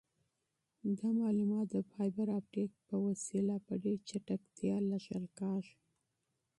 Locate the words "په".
2.87-2.95, 3.67-3.73